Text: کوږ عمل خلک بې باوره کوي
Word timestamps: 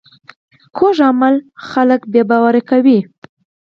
کوږ 0.77 0.97
عمل 1.09 1.35
خلک 1.69 2.01
بې 2.11 2.21
باوره 2.29 2.61
کوي 2.69 2.99